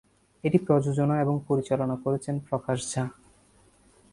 [0.43, 3.03] এটি প্রযোজনা এবং পরিচালনা করেছেন প্রকাশ ঝা।